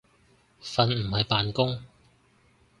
[0.63, 1.83] 瞓唔係扮工